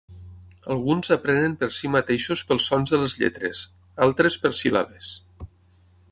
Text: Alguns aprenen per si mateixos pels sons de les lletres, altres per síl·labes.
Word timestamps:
Alguns 0.75 1.09
aprenen 1.15 1.51
per 1.63 1.67
si 1.79 1.91
mateixos 1.95 2.43
pels 2.51 2.69
sons 2.71 2.93
de 2.95 2.99
les 3.03 3.15
lletres, 3.23 3.61
altres 4.07 4.39
per 4.47 4.51
síl·labes. 4.61 5.11